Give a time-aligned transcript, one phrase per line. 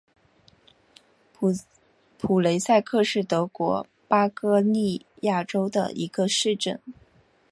[2.17, 6.81] 普雷塞克是德国巴伐利亚州的一个市镇。